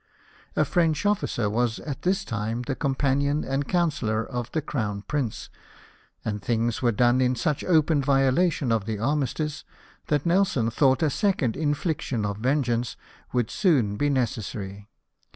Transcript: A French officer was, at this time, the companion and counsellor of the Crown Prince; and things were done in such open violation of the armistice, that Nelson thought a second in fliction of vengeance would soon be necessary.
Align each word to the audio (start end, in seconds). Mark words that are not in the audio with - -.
A 0.55 0.65
French 0.65 1.05
officer 1.05 1.47
was, 1.47 1.77
at 1.77 2.01
this 2.01 2.25
time, 2.25 2.63
the 2.63 2.73
companion 2.73 3.43
and 3.43 3.67
counsellor 3.67 4.25
of 4.25 4.51
the 4.51 4.59
Crown 4.59 5.03
Prince; 5.03 5.51
and 6.25 6.41
things 6.41 6.81
were 6.81 6.91
done 6.91 7.21
in 7.21 7.35
such 7.35 7.63
open 7.63 8.01
violation 8.01 8.71
of 8.71 8.85
the 8.85 8.97
armistice, 8.97 9.63
that 10.07 10.25
Nelson 10.25 10.71
thought 10.71 11.03
a 11.03 11.11
second 11.11 11.55
in 11.55 11.75
fliction 11.75 12.25
of 12.25 12.37
vengeance 12.37 12.97
would 13.31 13.51
soon 13.51 13.95
be 13.95 14.09
necessary. 14.09 14.89